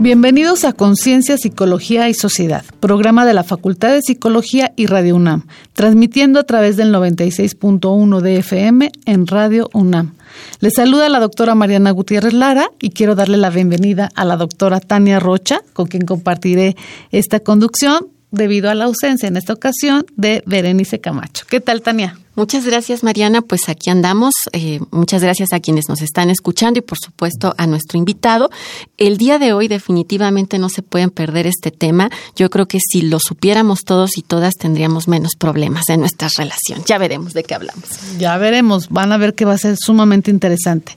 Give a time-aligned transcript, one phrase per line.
[0.00, 5.46] Bienvenidos a Conciencia, Psicología y Sociedad, programa de la Facultad de Psicología y Radio UNAM,
[5.72, 10.14] transmitiendo a través del 96.1 de FM en Radio UNAM.
[10.58, 14.80] Les saluda la doctora Mariana Gutiérrez Lara y quiero darle la bienvenida a la doctora
[14.80, 16.76] Tania Rocha, con quien compartiré
[17.12, 21.44] esta conducción debido a la ausencia en esta ocasión de Berenice Camacho.
[21.48, 22.18] ¿Qué tal, Tania?
[22.36, 23.42] Muchas gracias, Mariana.
[23.42, 24.34] Pues aquí andamos.
[24.52, 28.50] Eh, muchas gracias a quienes nos están escuchando y, por supuesto, a nuestro invitado.
[28.98, 32.10] El día de hoy definitivamente no se pueden perder este tema.
[32.34, 36.82] Yo creo que si lo supiéramos todos y todas tendríamos menos problemas en nuestra relación.
[36.86, 37.84] Ya veremos de qué hablamos.
[38.18, 38.88] Ya veremos.
[38.88, 40.96] Van a ver que va a ser sumamente interesante.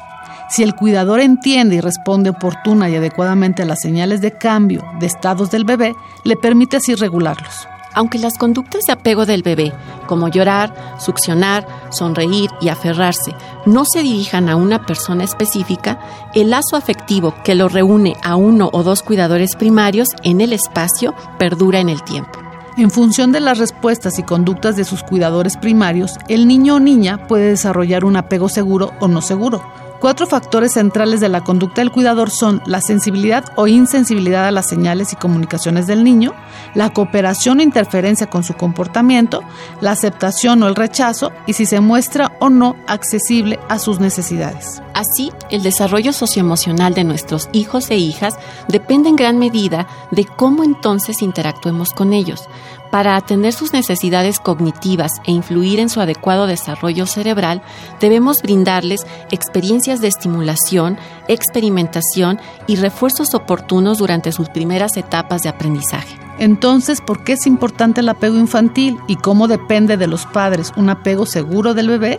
[0.50, 5.06] Si el cuidador entiende y responde oportuna y adecuadamente a las señales de cambio de
[5.06, 7.66] estados del bebé, le permite así regularlos.
[7.94, 9.72] Aunque las conductas de apego del bebé,
[10.06, 13.34] como llorar, succionar, sonreír y aferrarse,
[13.66, 15.98] no se dirijan a una persona específica,
[16.34, 21.14] el lazo afectivo que lo reúne a uno o dos cuidadores primarios en el espacio
[21.38, 22.38] perdura en el tiempo.
[22.76, 27.26] En función de las respuestas y conductas de sus cuidadores primarios, el niño o niña
[27.26, 29.62] puede desarrollar un apego seguro o no seguro.
[30.00, 34.66] Cuatro factores centrales de la conducta del cuidador son la sensibilidad o insensibilidad a las
[34.66, 36.32] señales y comunicaciones del niño,
[36.74, 39.42] la cooperación o interferencia con su comportamiento,
[39.82, 44.80] la aceptación o el rechazo y si se muestra o no accesible a sus necesidades.
[44.94, 48.38] Así, el desarrollo socioemocional de nuestros hijos e hijas
[48.68, 52.48] depende en gran medida de cómo entonces interactuemos con ellos.
[52.90, 57.62] Para atender sus necesidades cognitivas e influir en su adecuado desarrollo cerebral,
[58.00, 60.98] debemos brindarles experiencias de estimulación,
[61.28, 66.18] experimentación y refuerzos oportunos durante sus primeras etapas de aprendizaje.
[66.40, 70.90] Entonces, ¿por qué es importante el apego infantil y cómo depende de los padres un
[70.90, 72.18] apego seguro del bebé?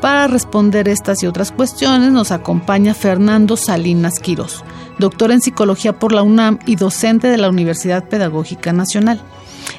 [0.00, 4.64] Para responder estas y otras cuestiones nos acompaña Fernando Salinas Quirós,
[4.98, 9.20] doctor en psicología por la UNAM y docente de la Universidad Pedagógica Nacional.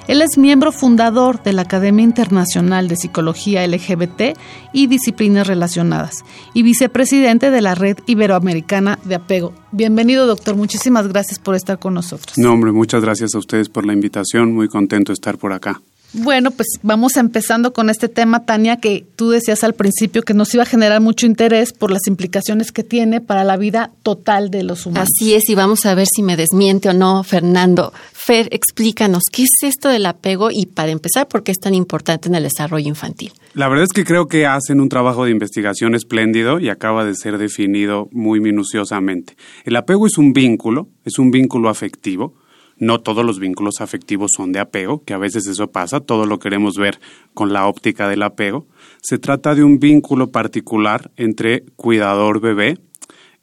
[0.08, 4.38] Él es miembro fundador de la Academia Internacional de Psicología LGBT
[4.74, 9.54] y Disciplinas Relacionadas y vicepresidente de la Red Iberoamericana de Apego.
[9.72, 10.56] Bienvenido, doctor.
[10.56, 12.38] Muchísimas gracias por estar con nosotros.
[12.38, 14.54] No, hombre, muchas gracias a ustedes por la invitación.
[14.54, 15.82] Muy contento de estar por acá.
[16.14, 20.54] Bueno, pues vamos empezando con este tema, Tania, que tú decías al principio que nos
[20.54, 24.62] iba a generar mucho interés por las implicaciones que tiene para la vida total de
[24.62, 25.10] los humanos.
[25.12, 27.94] Así es, y vamos a ver si me desmiente o no, Fernando.
[28.14, 30.52] Fer, explícanos, ¿qué es esto del apego?
[30.52, 33.34] Y para empezar, ¿por qué es tan importante en el desarrollo infantil?
[33.56, 37.16] La verdad es que creo que hacen un trabajo de investigación espléndido y acaba de
[37.16, 39.36] ser definido muy minuciosamente.
[39.66, 42.36] El apego es un vínculo, es un vínculo afectivo,
[42.84, 46.40] no todos los vínculos afectivos son de apego, que a veces eso pasa, todo lo
[46.40, 47.00] queremos ver
[47.34, 48.68] con la óptica del apego.
[49.02, 52.78] Se trata de un vínculo particular entre cuidador-bebé,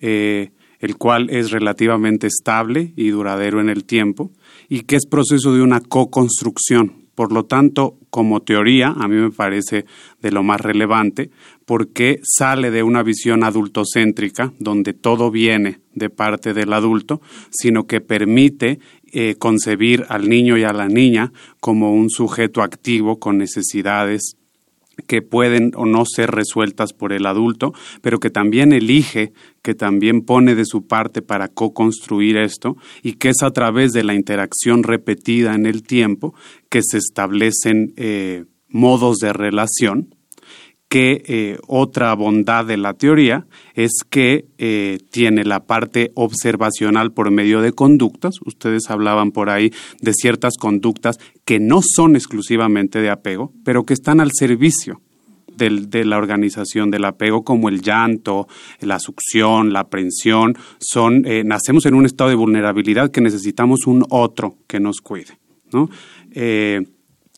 [0.01, 4.31] eh, el cual es relativamente estable y duradero en el tiempo,
[4.69, 7.01] y que es proceso de una co-construcción.
[7.15, 9.85] Por lo tanto, como teoría, a mí me parece
[10.23, 11.31] de lo más relevante,
[11.67, 17.21] porque sale de una visión adultocéntrica, donde todo viene de parte del adulto,
[17.51, 18.81] sino que permite
[19.13, 24.37] eh, concebir al niño y a la niña como un sujeto activo con necesidades
[25.07, 27.73] que pueden o no ser resueltas por el adulto,
[28.03, 33.31] pero que también elige, que también pone de su parte para co-construir esto y que
[33.31, 36.35] es a través de la interacción repetida en el tiempo
[36.69, 40.15] que se establecen eh, modos de relación
[40.91, 47.31] que eh, otra bondad de la teoría es que eh, tiene la parte observacional por
[47.31, 48.41] medio de conductas.
[48.45, 53.95] Ustedes hablaban por ahí de ciertas conductas que no son exclusivamente de apego, pero que
[53.95, 55.01] están al servicio
[55.57, 58.49] de la organización del apego, como el llanto,
[58.81, 64.05] la succión, la aprensión, son, eh, nacemos en un estado de vulnerabilidad que necesitamos un
[64.09, 65.39] otro que nos cuide.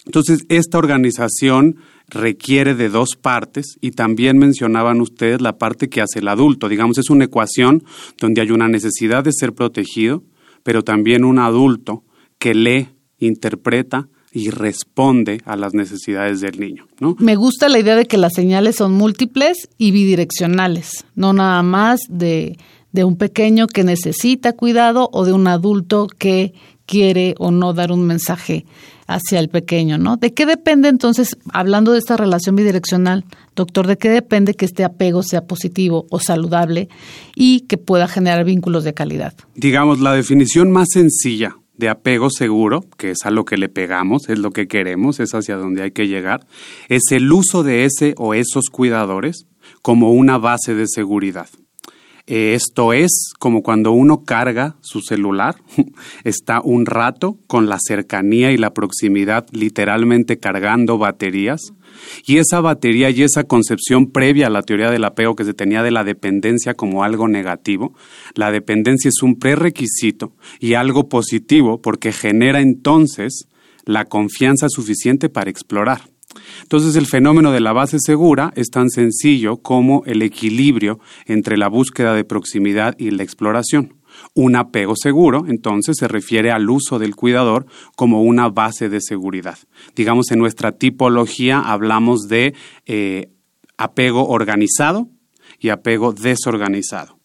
[0.05, 1.77] Entonces, esta organización
[2.09, 6.69] requiere de dos partes y también mencionaban ustedes la parte que hace el adulto.
[6.69, 7.85] Digamos, es una ecuación
[8.21, 10.25] donde hay una necesidad de ser protegido,
[10.65, 12.03] pero también un adulto
[12.39, 12.89] que lee,
[13.19, 16.89] interpreta y responde a las necesidades del niño.
[16.99, 17.15] ¿no?
[17.21, 22.01] Me gusta la idea de que las señales son múltiples y bidireccionales, no nada más
[22.09, 22.59] de,
[22.91, 26.55] de un pequeño que necesita cuidado o de un adulto que
[26.87, 28.65] quiere o no dar un mensaje
[29.15, 30.17] hacia el pequeño, ¿no?
[30.17, 33.25] ¿De qué depende entonces, hablando de esta relación bidireccional,
[33.55, 36.89] doctor, de qué depende que este apego sea positivo o saludable
[37.35, 39.35] y que pueda generar vínculos de calidad?
[39.55, 44.29] Digamos, la definición más sencilla de apego seguro, que es a lo que le pegamos,
[44.29, 46.47] es lo que queremos, es hacia donde hay que llegar,
[46.89, 49.47] es el uso de ese o esos cuidadores
[49.81, 51.49] como una base de seguridad.
[52.27, 55.57] Eh, esto es como cuando uno carga su celular,
[56.25, 61.73] está un rato con la cercanía y la proximidad literalmente cargando baterías.
[62.27, 65.83] Y esa batería y esa concepción previa a la teoría del apego que se tenía
[65.83, 67.95] de la dependencia como algo negativo,
[68.35, 73.47] la dependencia es un prerequisito y algo positivo porque genera entonces
[73.85, 76.12] la confianza suficiente para explorar.
[76.63, 81.69] Entonces el fenómeno de la base segura es tan sencillo como el equilibrio entre la
[81.69, 83.95] búsqueda de proximidad y la exploración.
[84.35, 89.59] Un apego seguro, entonces, se refiere al uso del cuidador como una base de seguridad.
[89.97, 92.55] Digamos, en nuestra tipología hablamos de
[92.87, 93.31] eh,
[93.77, 95.09] apego organizado
[95.59, 97.22] y apego desorganizado.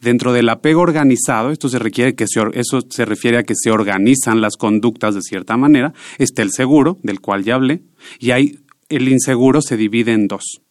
[0.00, 4.40] Dentro del apego organizado, esto se requiere que eso se refiere a que se organizan
[4.40, 5.92] las conductas de cierta manera.
[6.18, 7.82] Está el seguro, del cual ya hablé,
[8.18, 8.58] y hay
[8.88, 10.62] el inseguro se divide en dos,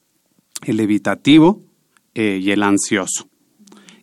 [0.65, 1.62] el evitativo
[2.15, 3.30] eh, y el ansioso.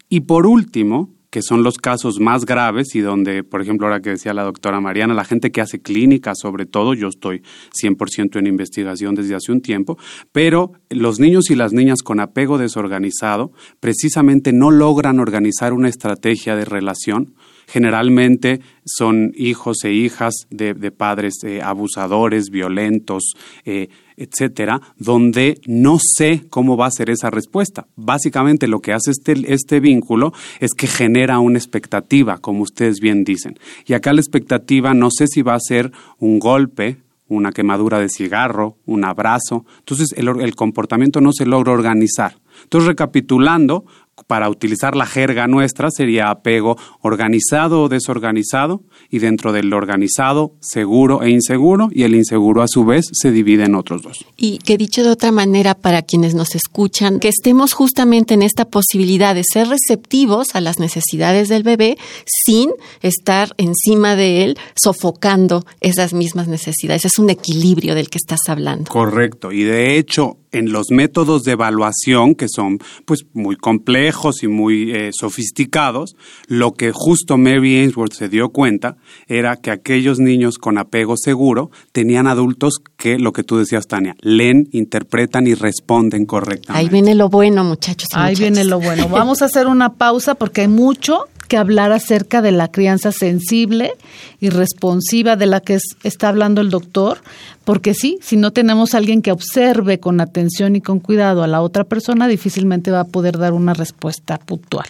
[0.08, 4.10] Y por último, que son los casos más graves y donde, por ejemplo, ahora que
[4.10, 7.42] decía la doctora Mariana, la gente que hace clínica, sobre todo, yo estoy
[7.72, 9.98] 100% en investigación desde hace un tiempo,
[10.30, 13.50] pero los niños y las niñas con apego desorganizado
[13.80, 17.34] precisamente no logran organizar una estrategia de relación
[17.66, 23.34] generalmente son hijos e hijas de, padres eh, abusadores, violentos,
[23.64, 27.86] eh, etcétera, donde no sé cómo va a ser esa respuesta.
[27.96, 33.24] Básicamente lo que hace este, este vínculo es que genera una expectativa, como ustedes bien
[33.24, 33.58] dicen.
[33.86, 38.08] Y acá la expectativa no sé si va a ser un golpe, una quemadura de
[38.08, 39.64] cigarro, un abrazo.
[39.78, 42.36] Entonces el, el comportamiento no se logra organizar.
[42.62, 43.84] Entonces, recapitulando,
[44.26, 51.22] para utilizar la jerga nuestra, sería apego organizado o desorganizado, y dentro del organizado, seguro
[51.22, 54.24] e inseguro, y el inseguro a su vez se divide en otros dos.
[54.36, 58.64] Y que dicho de otra manera, para quienes nos escuchan, que estemos justamente en esta
[58.64, 62.70] posibilidad de ser receptivos a las necesidades del bebé sin
[63.02, 67.04] estar encima de él sofocando esas mismas necesidades.
[67.04, 68.90] Es un equilibrio del que estás hablando.
[68.90, 74.48] Correcto, y de hecho, en los métodos de evaluación, que son pues muy complejos y
[74.48, 78.96] muy eh, sofisticados, lo que justo Mary Ainsworth se dio cuenta
[79.26, 84.16] era que aquellos niños con apego seguro tenían adultos que, lo que tú decías, Tania,
[84.20, 86.72] leen, interpretan y responden correctamente.
[86.72, 88.08] Ahí viene lo bueno, muchachos.
[88.12, 89.08] Ahí viene lo bueno.
[89.10, 93.92] Vamos a hacer una pausa porque hay mucho que hablar acerca de la crianza sensible
[94.40, 97.18] y responsiva de la que está hablando el doctor,
[97.64, 101.46] porque sí, si no tenemos a alguien que observe con atención y con cuidado a
[101.46, 104.86] la otra persona, difícilmente va a poder dar una respuesta puntual.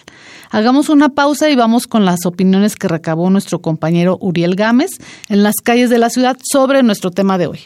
[0.51, 4.91] Hagamos una pausa y vamos con las opiniones que recabó nuestro compañero Uriel Gámez
[5.29, 7.59] en las calles de la ciudad sobre nuestro tema de hoy.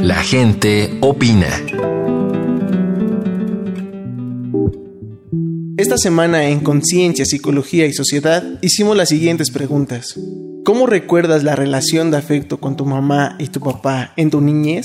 [0.00, 1.48] La gente opina.
[5.80, 10.14] Esta semana en Conciencia, Psicología y Sociedad hicimos las siguientes preguntas.
[10.62, 14.84] ¿Cómo recuerdas la relación de afecto con tu mamá y tu papá en tu niñez?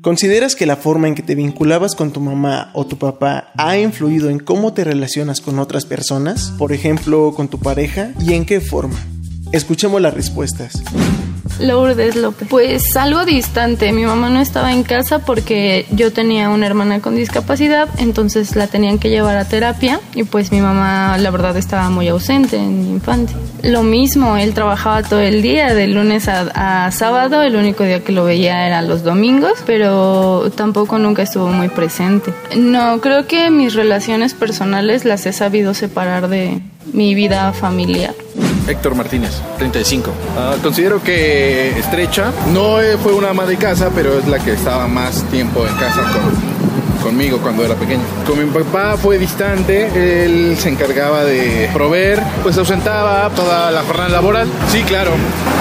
[0.00, 3.76] ¿Consideras que la forma en que te vinculabas con tu mamá o tu papá ha
[3.76, 6.54] influido en cómo te relacionas con otras personas?
[6.56, 8.96] Por ejemplo, con tu pareja, ¿y en qué forma?
[9.52, 10.82] Escuchemos las respuestas.
[11.60, 12.48] Lourdes López.
[12.48, 13.92] Pues algo distante.
[13.92, 18.66] Mi mamá no estaba en casa porque yo tenía una hermana con discapacidad, entonces la
[18.66, 22.82] tenían que llevar a terapia y pues mi mamá la verdad estaba muy ausente en
[22.82, 23.36] mi infancia.
[23.62, 28.12] Lo mismo, él trabajaba todo el día, de lunes a, sábado, el único día que
[28.12, 32.32] lo veía era los domingos, pero tampoco nunca estuvo muy presente.
[32.56, 36.60] No, creo que mis relaciones personales las he sabido separar de
[36.92, 38.14] mi vida familiar.
[38.66, 40.10] Héctor Martínez, 35.
[40.36, 42.32] Ah, considero que estrecha.
[42.52, 45.74] No eh, fue una ama de casa, pero es la que estaba más tiempo en
[45.76, 46.02] casa
[47.04, 48.02] conmigo cuando era pequeño.
[48.26, 54.08] Con mi papá fue distante, él se encargaba de proveer, pues ausentaba toda la jornada
[54.08, 54.48] laboral.
[54.68, 55.10] Sí, claro.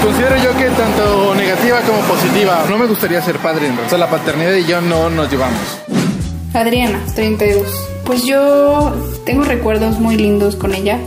[0.03, 2.63] Considero yo que tanto negativa como positiva.
[2.69, 3.99] No me gustaría ser padre, en realidad.
[3.99, 5.59] la paternidad y yo no nos llevamos.
[6.53, 7.67] Adriana, 32.
[8.05, 8.93] Pues yo
[9.25, 10.99] tengo recuerdos muy lindos con ella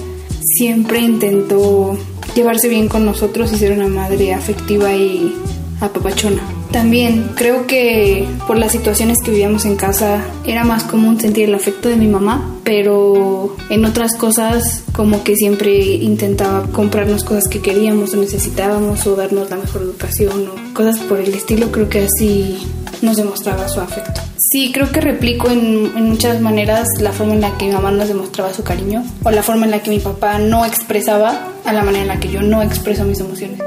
[0.56, 1.96] siempre intentó
[2.34, 5.34] llevarse bien con nosotros y ser una madre afectiva y
[5.80, 6.42] apapachona.
[6.72, 11.54] También creo que por las situaciones que vivíamos en casa era más común sentir el
[11.54, 17.60] afecto de mi mamá, pero en otras cosas como que siempre intentaba comprarnos cosas que
[17.60, 22.06] queríamos o necesitábamos o darnos la mejor educación o cosas por el estilo, creo que
[22.06, 22.58] así
[23.00, 24.25] nos demostraba su afecto.
[24.48, 28.06] Sí, creo que replico en, muchas maneras la forma en la que mi mamá nos
[28.06, 31.82] demostraba su cariño o la forma en la que mi papá no expresaba a la
[31.82, 33.58] manera en la que yo no expreso mis emociones.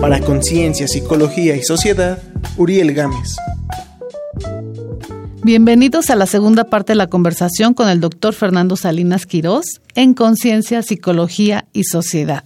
[0.00, 2.20] Para Conciencia, Psicología y Sociedad,
[2.56, 3.36] Uriel Gámez.
[5.44, 10.14] Bienvenidos a la segunda parte de la conversación con el doctor Fernando Salinas Quirós en
[10.14, 12.44] Conciencia, Psicología y Sociedad.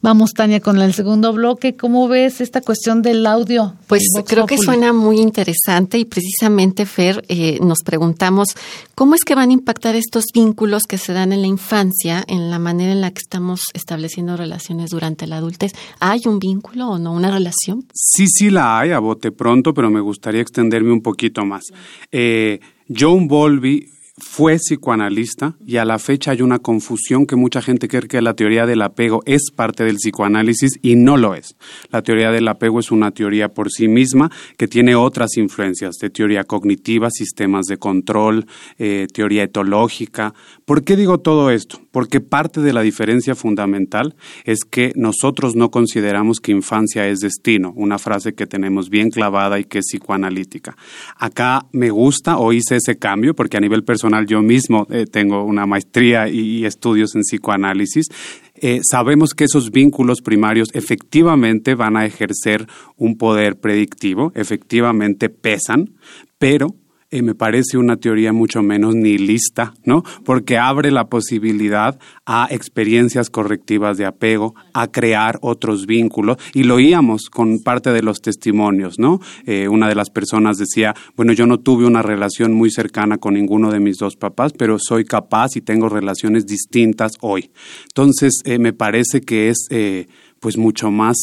[0.00, 1.74] Vamos, Tania, con el segundo bloque.
[1.74, 3.74] ¿Cómo ves esta cuestión del audio?
[3.88, 8.48] Pues creo que suena muy interesante y precisamente, Fer, eh, nos preguntamos
[8.94, 12.48] cómo es que van a impactar estos vínculos que se dan en la infancia en
[12.48, 15.72] la manera en la que estamos estableciendo relaciones durante la adultez.
[15.98, 17.84] ¿Hay un vínculo o no, una relación?
[17.92, 21.64] Sí, sí la hay a bote pronto, pero me gustaría extenderme un poquito más.
[22.12, 27.88] Eh, John Bowlby fue psicoanalista y a la fecha hay una confusión que mucha gente
[27.88, 31.56] cree que la teoría del apego es parte del psicoanálisis y no lo es.
[31.90, 36.10] La teoría del apego es una teoría por sí misma que tiene otras influencias de
[36.10, 38.46] teoría cognitiva, sistemas de control,
[38.78, 40.34] eh, teoría etológica.
[40.64, 41.80] ¿Por qué digo todo esto?
[41.98, 44.14] Porque parte de la diferencia fundamental
[44.44, 49.58] es que nosotros no consideramos que infancia es destino, una frase que tenemos bien clavada
[49.58, 50.76] y que es psicoanalítica.
[51.16, 55.42] Acá me gusta o hice ese cambio porque a nivel personal yo mismo eh, tengo
[55.42, 58.06] una maestría y, estudios en psicoanálisis,
[58.54, 65.90] eh, sabemos que esos vínculos primarios efectivamente van a ejercer un poder predictivo, efectivamente pesan,
[66.38, 66.76] pero
[67.10, 70.02] eh, me parece una teoría mucho menos nihilista, ¿no?
[70.24, 76.74] Porque abre la posibilidad a experiencias correctivas de apego, a crear otros vínculos, y lo
[76.74, 79.20] oíamos con parte de los testimonios, ¿no?
[79.46, 83.34] Eh, una de las personas decía, bueno, yo no tuve una relación muy cercana con
[83.34, 87.50] ninguno de mis dos papás, pero soy capaz y tengo relaciones distintas hoy.
[87.84, 89.68] Entonces, eh, me parece que es,
[90.40, 91.16] pues, mucho más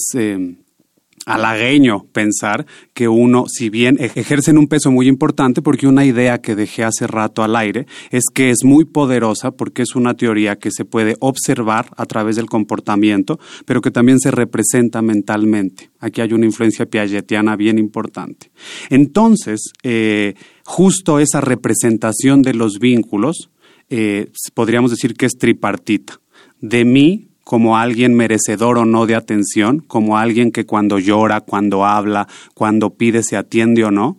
[1.25, 6.55] halagueño pensar que uno, si bien ejercen un peso muy importante, porque una idea que
[6.55, 10.71] dejé hace rato al aire es que es muy poderosa porque es una teoría que
[10.71, 15.89] se puede observar a través del comportamiento, pero que también se representa mentalmente.
[15.99, 18.51] Aquí hay una influencia piagetiana bien importante.
[18.89, 23.49] Entonces, eh, justo esa representación de los vínculos,
[23.89, 26.19] eh, podríamos decir que es tripartita.
[26.61, 31.85] De mí, como alguien merecedor o no de atención, como alguien que cuando llora, cuando
[31.85, 34.17] habla, cuando pide se atiende o no,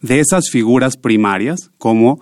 [0.00, 2.20] de esas figuras primarias como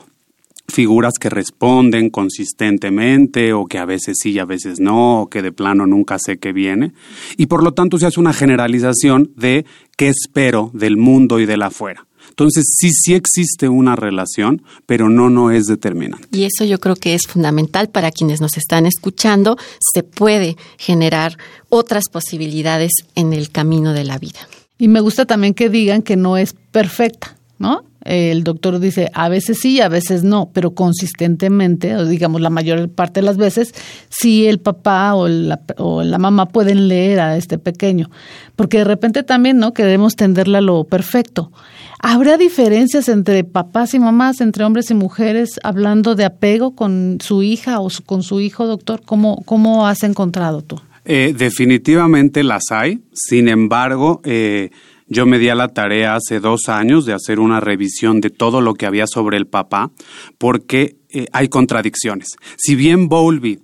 [0.69, 5.43] figuras que responden consistentemente o que a veces sí y a veces no, o que
[5.43, 6.93] de plano nunca sé qué viene.
[7.37, 9.65] Y por lo tanto se hace una generalización de
[9.97, 12.07] qué espero del mundo y del afuera.
[12.29, 16.27] Entonces, sí, sí existe una relación, pero no, no es determinante.
[16.33, 19.57] Y eso yo creo que es fundamental para quienes nos están escuchando.
[19.95, 21.37] Se puede generar
[21.69, 24.41] otras posibilidades en el camino de la vida.
[24.79, 27.85] Y me gusta también que digan que no es perfecta, ¿no?
[28.05, 32.89] El doctor dice, a veces sí, a veces no, pero consistentemente, o digamos la mayor
[32.89, 33.75] parte de las veces,
[34.09, 38.11] sí el papá o la, o la mamá pueden leer a este pequeño.
[38.57, 39.73] Porque de repente también, ¿no?
[39.73, 41.53] Queremos tenderle a lo perfecto.
[42.03, 47.45] ¿Habrá diferencias entre papás y mamás, entre hombres y mujeres, hablando de apego con su
[47.45, 49.03] hija o con su hijo, doctor?
[49.05, 50.81] ¿Cómo, cómo has encontrado tú?
[51.05, 53.01] Eh, definitivamente las hay.
[53.13, 54.71] Sin embargo, eh,
[55.13, 58.63] Yo me di a la tarea hace dos años de hacer una revisión de todo
[58.63, 59.91] lo que había sobre el papá,
[60.39, 62.37] porque eh, hay contradicciones.
[62.57, 63.61] Si bien Bowlby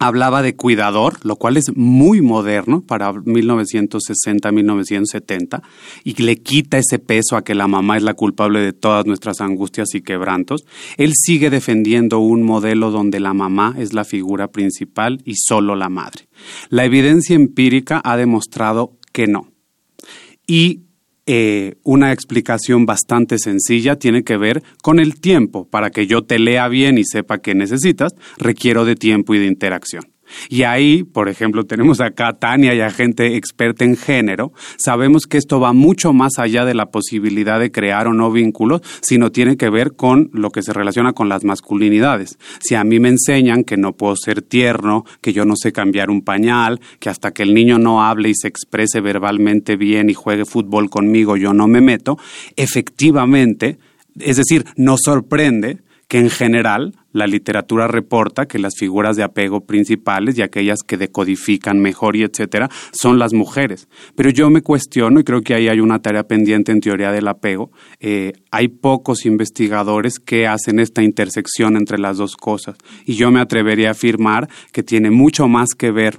[0.00, 5.62] hablaba de cuidador, lo cual es muy moderno para 1960-1970,
[6.02, 9.42] y le quita ese peso a que la mamá es la culpable de todas nuestras
[9.42, 10.64] angustias y quebrantos.
[10.96, 15.90] Él sigue defendiendo un modelo donde la mamá es la figura principal y solo la
[15.90, 16.26] madre.
[16.70, 19.52] La evidencia empírica ha demostrado que no.
[20.46, 20.84] Y
[21.32, 25.68] eh, una explicación bastante sencilla tiene que ver con el tiempo.
[25.68, 29.46] Para que yo te lea bien y sepa qué necesitas, requiero de tiempo y de
[29.46, 30.04] interacción.
[30.48, 34.52] Y ahí, por ejemplo, tenemos acá a Tania y a gente experta en género.
[34.76, 38.82] Sabemos que esto va mucho más allá de la posibilidad de crear o no vínculos,
[39.00, 42.38] sino tiene que ver con lo que se relaciona con las masculinidades.
[42.60, 46.10] Si a mí me enseñan que no puedo ser tierno, que yo no sé cambiar
[46.10, 50.14] un pañal, que hasta que el niño no hable y se exprese verbalmente bien y
[50.14, 52.18] juegue fútbol conmigo yo no me meto,
[52.56, 53.78] efectivamente,
[54.18, 59.66] es decir, nos sorprende que en general la literatura reporta que las figuras de apego
[59.66, 63.88] principales y aquellas que decodifican mejor y etcétera son las mujeres.
[64.14, 67.28] Pero yo me cuestiono y creo que ahí hay una tarea pendiente en teoría del
[67.28, 67.70] apego.
[68.00, 73.40] Eh, hay pocos investigadores que hacen esta intersección entre las dos cosas y yo me
[73.40, 76.18] atrevería a afirmar que tiene mucho más que ver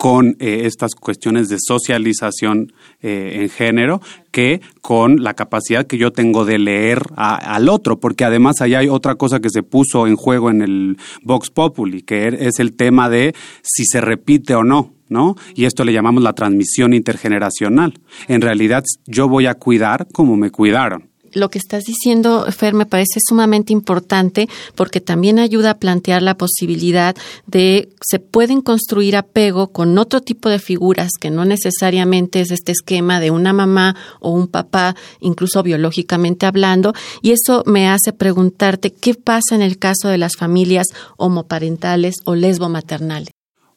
[0.00, 6.10] con eh, estas cuestiones de socialización eh, en género que con la capacidad que yo
[6.10, 10.16] tengo de leer al otro, porque además allá hay otra cosa que se puso en
[10.16, 14.64] juego en el Vox Populi, que er, es el tema de si se repite o
[14.64, 14.94] no.
[15.10, 15.34] ¿No?
[15.56, 17.94] Y esto le llamamos la transmisión intergeneracional.
[18.28, 22.86] En realidad yo voy a cuidar como me cuidaron lo que estás diciendo, Fer, me
[22.86, 29.68] parece sumamente importante porque también ayuda a plantear la posibilidad de se pueden construir apego
[29.68, 34.30] con otro tipo de figuras que no necesariamente es este esquema de una mamá o
[34.30, 40.08] un papá, incluso biológicamente hablando, y eso me hace preguntarte qué pasa en el caso
[40.08, 43.30] de las familias homoparentales o lesbomaternales.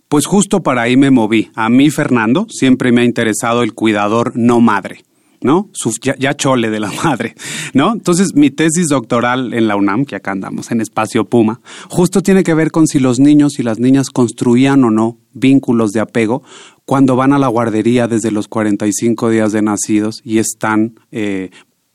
[0.08, 1.50] Pues justo para ahí me moví.
[1.56, 5.04] A mí, Fernando, siempre me ha interesado el cuidador no madre.
[5.44, 5.70] ¿No?
[6.02, 7.36] ya, chole de la madre,
[7.74, 7.94] ¿no?
[7.94, 12.44] Entonces, mi tesis doctoral en la UNAM, que acá andamos en Espacio Puma, justo tiene
[12.44, 16.44] que ver con si los niños y las niñas construían o no vínculos de apego
[16.86, 21.50] cuando van a la guardería desde los 45 días de nacidos y están eh,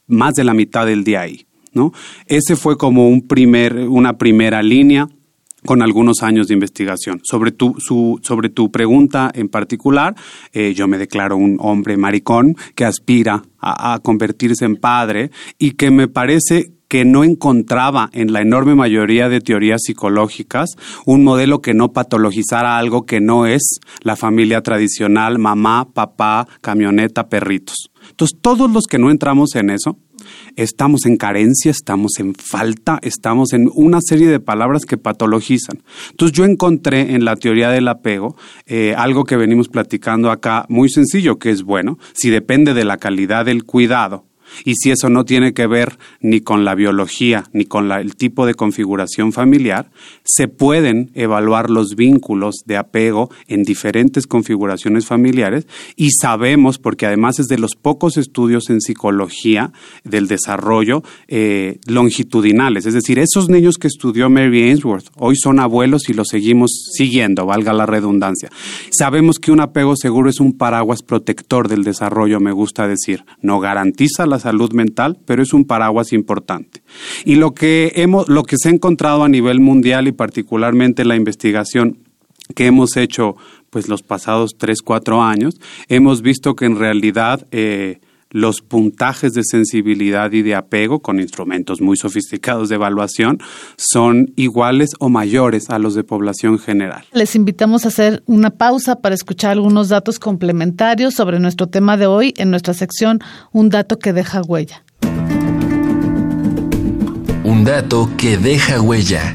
[0.07, 1.93] más de la mitad del día ahí, ¿no?
[2.27, 5.09] Ese fue como un primer, una primera línea
[5.65, 7.21] con algunos años de investigación.
[7.25, 10.15] Sobre tu, su, sobre tu pregunta en particular,
[10.53, 15.73] eh, yo me declaro un hombre maricón que aspira a, a convertirse en padre y
[15.73, 20.71] que me parece que no encontraba en la enorme mayoría de teorías psicológicas
[21.05, 27.29] un modelo que no patologizara algo que no es la familia tradicional, mamá, papá, camioneta,
[27.29, 27.91] perritos.
[28.11, 29.99] Entonces, todos los que no entramos en eso,
[30.57, 35.83] estamos en carencia, estamos en falta, estamos en una serie de palabras que patologizan.
[36.11, 38.37] Entonces yo encontré en la teoría del apego
[38.67, 42.99] eh, algo que venimos platicando acá muy sencillo, que es bueno, si depende de la
[42.99, 44.28] calidad del cuidado,
[44.65, 48.47] y si eso no tiene que ver ni con la biología ni con el tipo
[48.47, 49.91] de configuración familiar,
[50.25, 55.67] se pueden evaluar los vínculos de apego en diferentes configuraciones familiares.
[55.97, 59.73] Y sabemos, porque además es de los pocos estudios en psicología
[60.05, 66.09] del desarrollo eh, longitudinales, es decir, esos niños que estudió Mary Ainsworth hoy son abuelos
[66.09, 68.51] y los seguimos siguiendo, valga la redundancia.
[68.91, 73.61] Sabemos que un apego seguro es un paraguas protector del desarrollo, me gusta decir, no
[73.61, 76.83] garantiza la salud mental, pero es un paraguas importante.
[77.25, 81.17] Y lo que, hemos, lo que se ha encontrado a nivel mundial y particularmente la
[81.17, 81.99] investigación
[82.55, 83.37] que hemos hecho
[83.71, 89.43] pues los pasados tres, cuatro años, hemos visto que en realidad eh, los puntajes de
[89.45, 93.39] sensibilidad y de apego con instrumentos muy sofisticados de evaluación
[93.77, 97.05] son iguales o mayores a los de población general.
[97.13, 102.07] Les invitamos a hacer una pausa para escuchar algunos datos complementarios sobre nuestro tema de
[102.07, 103.21] hoy en nuestra sección
[103.53, 104.85] Un dato que deja huella.
[107.45, 109.33] Un dato que deja huella.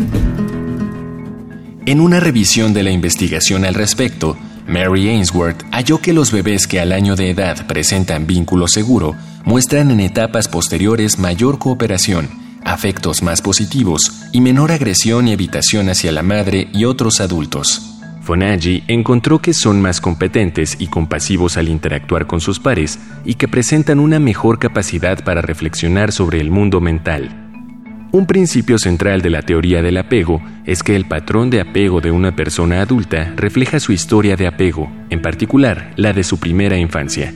[1.86, 4.38] En una revisión de la investigación al respecto,
[4.74, 9.92] Mary Ainsworth halló que los bebés que al año de edad presentan vínculo seguro muestran
[9.92, 12.28] en etapas posteriores mayor cooperación,
[12.66, 18.00] afectos más positivos y menor agresión y evitación hacia la madre y otros adultos.
[18.24, 23.48] Fonaggi encontró que son más competentes y compasivos al interactuar con sus pares y que
[23.48, 27.43] presentan una mejor capacidad para reflexionar sobre el mundo mental.
[28.14, 32.12] Un principio central de la teoría del apego es que el patrón de apego de
[32.12, 37.34] una persona adulta refleja su historia de apego, en particular la de su primera infancia.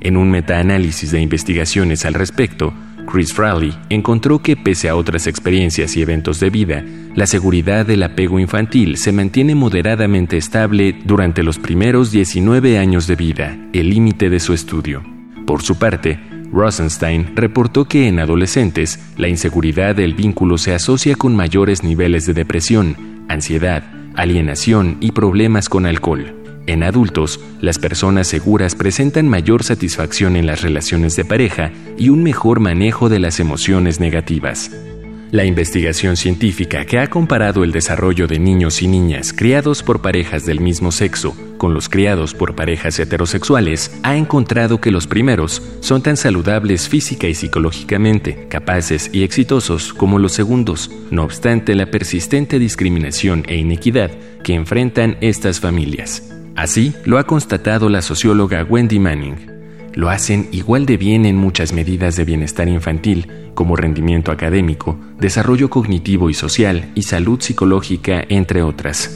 [0.00, 2.72] En un metaanálisis de investigaciones al respecto,
[3.06, 6.82] Chris Fraley encontró que pese a otras experiencias y eventos de vida,
[7.14, 13.16] la seguridad del apego infantil se mantiene moderadamente estable durante los primeros 19 años de
[13.16, 15.02] vida, el límite de su estudio.
[15.44, 16.18] Por su parte,
[16.54, 22.32] Rosenstein reportó que en adolescentes la inseguridad del vínculo se asocia con mayores niveles de
[22.32, 23.82] depresión, ansiedad,
[24.14, 26.32] alienación y problemas con alcohol.
[26.66, 32.22] En adultos, las personas seguras presentan mayor satisfacción en las relaciones de pareja y un
[32.22, 34.70] mejor manejo de las emociones negativas.
[35.34, 40.46] La investigación científica que ha comparado el desarrollo de niños y niñas criados por parejas
[40.46, 46.04] del mismo sexo con los criados por parejas heterosexuales ha encontrado que los primeros son
[46.04, 52.60] tan saludables física y psicológicamente, capaces y exitosos como los segundos, no obstante la persistente
[52.60, 54.12] discriminación e inequidad
[54.44, 56.32] que enfrentan estas familias.
[56.54, 59.53] Así lo ha constatado la socióloga Wendy Manning.
[59.94, 65.70] Lo hacen igual de bien en muchas medidas de bienestar infantil, como rendimiento académico, desarrollo
[65.70, 69.08] cognitivo y social y salud psicológica, entre otras.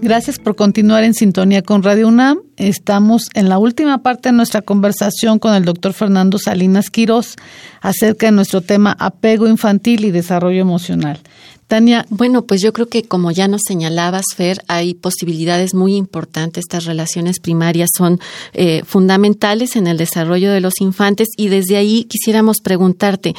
[0.00, 2.40] Gracias por continuar en sintonía con Radio UNAM.
[2.56, 7.36] Estamos en la última parte de nuestra conversación con el doctor Fernando Salinas Quirós
[7.80, 11.18] acerca de nuestro tema apego infantil y desarrollo emocional.
[11.66, 12.06] Tania.
[12.10, 16.64] Bueno, pues yo creo que como ya nos señalabas, Fer, hay posibilidades muy importantes.
[16.64, 18.20] Estas relaciones primarias son
[18.52, 23.34] eh, fundamentales en el desarrollo de los infantes y desde ahí quisiéramos preguntarte,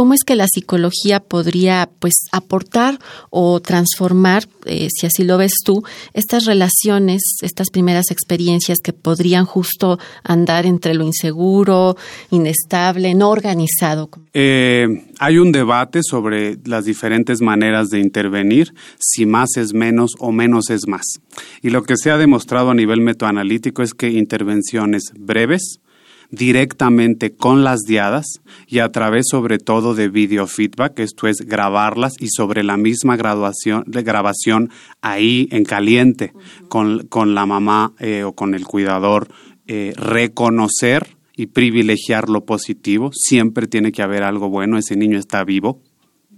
[0.00, 5.52] ¿Cómo es que la psicología podría pues aportar o transformar, eh, si así lo ves
[5.62, 5.82] tú,
[6.14, 11.98] estas relaciones, estas primeras experiencias que podrían justo andar entre lo inseguro,
[12.30, 14.08] inestable, no organizado?
[14.32, 14.86] Eh,
[15.18, 20.70] hay un debate sobre las diferentes maneras de intervenir, si más es menos o menos
[20.70, 21.04] es más.
[21.60, 25.78] Y lo que se ha demostrado a nivel metoanalítico es que intervenciones breves,
[26.30, 28.26] directamente con las diadas
[28.66, 33.16] y a través sobre todo de video feedback, esto es grabarlas y sobre la misma
[33.16, 36.32] graduación, de grabación ahí en caliente
[36.68, 39.28] con, con la mamá eh, o con el cuidador,
[39.66, 43.10] eh, reconocer y privilegiar lo positivo.
[43.12, 45.80] Siempre tiene que haber algo bueno, ese niño está vivo,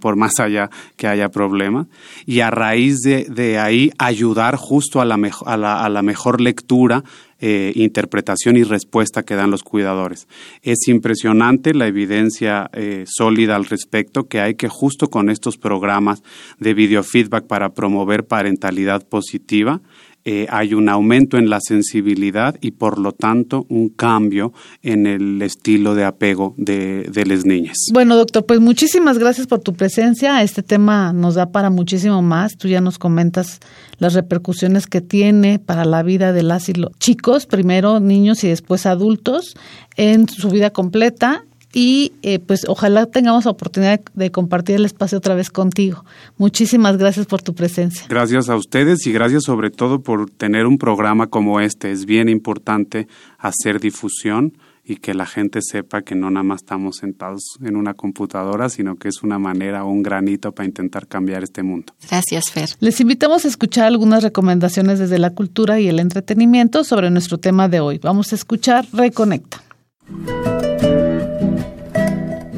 [0.03, 1.87] por más allá que haya problema,
[2.25, 6.41] y a raíz de, de ahí ayudar justo a la, a la, a la mejor
[6.41, 7.05] lectura,
[7.39, 10.27] eh, interpretación y respuesta que dan los cuidadores.
[10.61, 16.21] Es impresionante la evidencia eh, sólida al respecto que hay que justo con estos programas
[16.59, 19.79] de videofeedback para promover parentalidad positiva,
[20.25, 25.41] eh, hay un aumento en la sensibilidad y por lo tanto un cambio en el
[25.41, 27.77] estilo de apego de, de las niñas.
[27.91, 30.41] Bueno, doctor, pues muchísimas gracias por tu presencia.
[30.41, 32.57] Este tema nos da para muchísimo más.
[32.57, 33.59] Tú ya nos comentas
[33.97, 36.63] las repercusiones que tiene para la vida de las
[36.99, 39.55] chicos, primero niños y después adultos,
[39.95, 45.17] en su vida completa y eh, pues ojalá tengamos la oportunidad de compartir el espacio
[45.17, 46.05] otra vez contigo.
[46.37, 48.05] Muchísimas gracias por tu presencia.
[48.07, 51.91] Gracias a ustedes y gracias sobre todo por tener un programa como este.
[51.91, 53.07] Es bien importante
[53.39, 54.53] hacer difusión
[54.85, 58.97] y que la gente sepa que no nada más estamos sentados en una computadora, sino
[58.97, 61.93] que es una manera o un granito para intentar cambiar este mundo.
[62.07, 62.69] Gracias, Fer.
[62.81, 67.69] Les invitamos a escuchar algunas recomendaciones desde la cultura y el entretenimiento sobre nuestro tema
[67.69, 67.99] de hoy.
[67.99, 69.63] Vamos a escuchar Reconecta.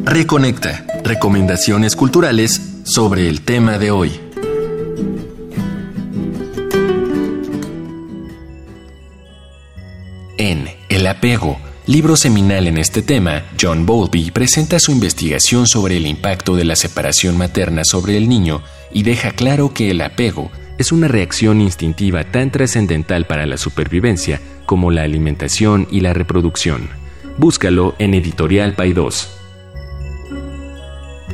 [0.05, 0.85] Reconecta.
[1.03, 4.11] Recomendaciones culturales sobre el tema de hoy.
[10.37, 16.05] En El apego, libro seminal en este tema, John Bowlby presenta su investigación sobre el
[16.05, 18.61] impacto de la separación materna sobre el niño
[18.93, 24.39] y deja claro que el apego es una reacción instintiva tan trascendental para la supervivencia
[24.67, 26.89] como la alimentación y la reproducción.
[27.39, 29.44] Búscalo en Editorial Paidós.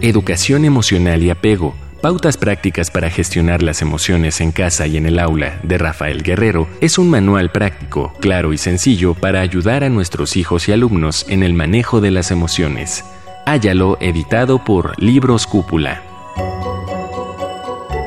[0.04, 1.76] Educación emocional y apego.
[2.02, 6.68] Pautas prácticas para gestionar las emociones en casa y en el aula de Rafael Guerrero
[6.82, 11.44] es un manual práctico, claro y sencillo para ayudar a nuestros hijos y alumnos en
[11.44, 13.06] el manejo de las emociones.
[13.46, 16.02] Hállalo editado por Libros Cúpula.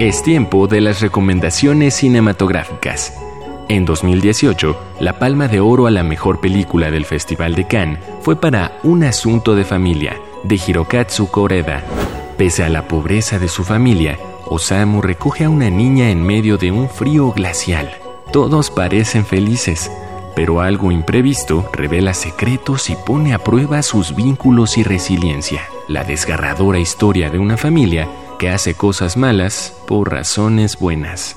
[0.00, 3.14] Es tiempo de las recomendaciones cinematográficas.
[3.68, 8.34] En 2018, la Palma de Oro a la mejor película del Festival de Cannes fue
[8.34, 11.82] para Un asunto de familia, de Hirokatsu Koreda.
[12.36, 16.70] Pese a la pobreza de su familia, Osamu recoge a una niña en medio de
[16.70, 17.90] un frío glacial.
[18.32, 19.90] Todos parecen felices,
[20.36, 25.62] pero algo imprevisto revela secretos y pone a prueba sus vínculos y resiliencia.
[25.88, 31.36] La desgarradora historia de una familia que hace cosas malas por razones buenas.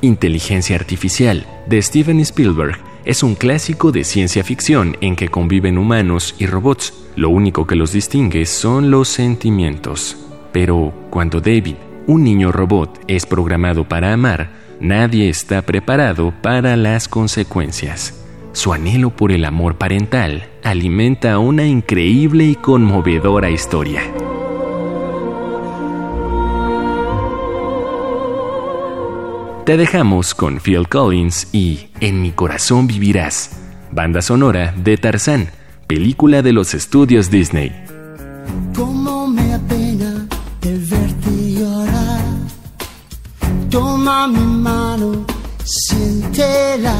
[0.00, 6.34] Inteligencia Artificial, de Steven Spielberg, es un clásico de ciencia ficción en que conviven humanos
[6.38, 6.94] y robots.
[7.16, 10.16] Lo único que los distingue son los sentimientos.
[10.52, 17.08] Pero cuando David, un niño robot, es programado para amar, nadie está preparado para las
[17.08, 18.20] consecuencias.
[18.52, 24.02] Su anhelo por el amor parental alimenta una increíble y conmovedora historia.
[29.64, 33.52] Te dejamos con Phil Collins y En mi corazón vivirás,
[33.92, 35.52] banda sonora de Tarzán,
[35.86, 37.72] película de los estudios Disney.
[38.76, 40.28] Cómo me apena
[40.60, 42.24] el verte llorar.
[43.70, 45.24] Toma mi mano,
[45.64, 46.96] siéntela.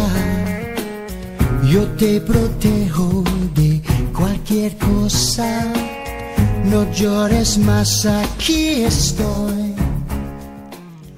[1.70, 3.24] Yo te protejo
[3.54, 3.82] de
[4.16, 5.70] cualquier cosa.
[6.64, 9.73] No llores más, aquí estoy.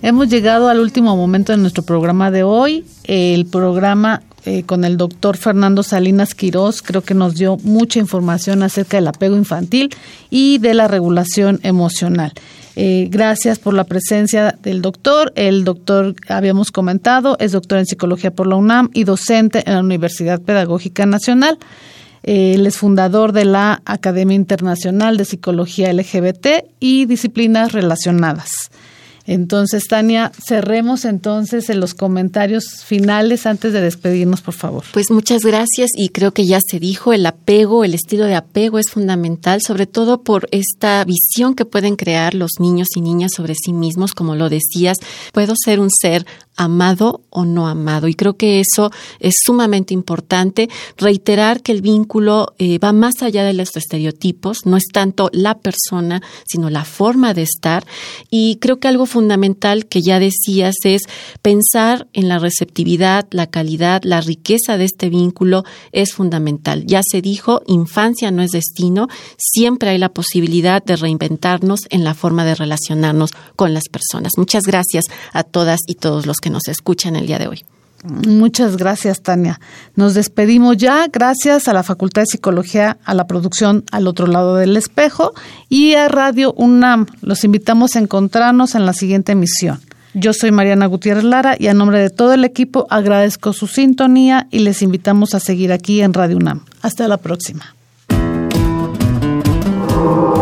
[0.02, 2.84] Hemos llegado al último momento de nuestro programa de hoy.
[3.04, 8.62] El programa eh, con el doctor Fernando Salinas Quirós creo que nos dio mucha información
[8.62, 9.90] acerca del apego infantil
[10.30, 12.32] y de la regulación emocional.
[12.76, 15.32] Eh, gracias por la presencia del doctor.
[15.34, 19.80] El doctor, habíamos comentado, es doctor en psicología por la UNAM y docente en la
[19.80, 21.58] Universidad Pedagógica Nacional.
[22.22, 28.70] Eh, él es fundador de la Academia Internacional de Psicología LGBT y disciplinas relacionadas.
[29.26, 34.84] Entonces, Tania, cerremos entonces en los comentarios finales antes de despedirnos, por favor.
[34.92, 38.78] Pues muchas gracias y creo que ya se dijo, el apego, el estilo de apego
[38.78, 43.54] es fundamental, sobre todo por esta visión que pueden crear los niños y niñas sobre
[43.54, 44.98] sí mismos, como lo decías,
[45.32, 46.26] puedo ser un ser
[46.56, 48.08] amado o no amado.
[48.08, 48.90] Y creo que eso
[49.20, 50.68] es sumamente importante.
[50.96, 55.58] Reiterar que el vínculo eh, va más allá de los estereotipos, no es tanto la
[55.58, 57.86] persona, sino la forma de estar.
[58.30, 61.02] Y creo que algo fundamental que ya decías es
[61.42, 66.84] pensar en la receptividad, la calidad, la riqueza de este vínculo es fundamental.
[66.86, 72.14] Ya se dijo, infancia no es destino, siempre hay la posibilidad de reinventarnos en la
[72.14, 74.32] forma de relacionarnos con las personas.
[74.36, 77.64] Muchas gracias a todas y todos los que nos escuchan el día de hoy.
[78.04, 79.58] Muchas gracias, Tania.
[79.96, 81.08] Nos despedimos ya.
[81.12, 85.34] Gracias a la Facultad de Psicología, a la producción al otro lado del espejo
[85.68, 87.06] y a Radio UNAM.
[87.20, 89.80] Los invitamos a encontrarnos en la siguiente emisión.
[90.14, 94.46] Yo soy Mariana Gutiérrez Lara y a nombre de todo el equipo agradezco su sintonía
[94.52, 96.60] y les invitamos a seguir aquí en Radio UNAM.
[96.80, 97.74] Hasta la próxima.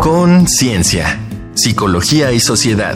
[0.03, 1.19] Conciencia,
[1.55, 2.95] psicología y sociedad.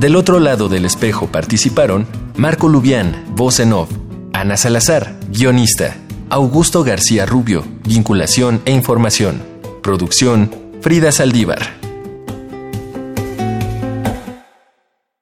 [0.00, 3.90] Del otro lado del espejo participaron Marco Lubián, voz en off,
[4.32, 5.94] Ana Salazar, guionista,
[6.30, 9.42] Augusto García Rubio, vinculación e información,
[9.82, 11.79] producción, Frida Saldívar.